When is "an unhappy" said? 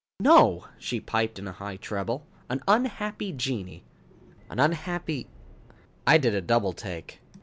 2.49-3.31, 4.49-5.27